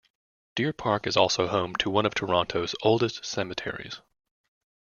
Deer 0.55 0.73
Park 0.73 1.05
is 1.05 1.15
also 1.15 1.45
home 1.45 1.75
to 1.75 1.87
one 1.91 2.07
of 2.07 2.15
Toronto's 2.15 2.73
oldest 2.81 3.23
cemeteries. 3.23 4.01